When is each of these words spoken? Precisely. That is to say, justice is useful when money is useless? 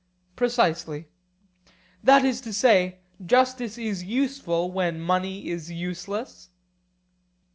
Precisely. 0.35 1.09
That 2.03 2.25
is 2.25 2.41
to 2.41 2.53
say, 2.53 3.01
justice 3.23 3.77
is 3.77 4.03
useful 4.03 4.71
when 4.71 4.99
money 4.99 5.47
is 5.47 5.69
useless? 5.69 6.49